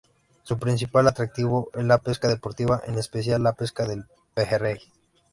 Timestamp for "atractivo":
1.07-1.69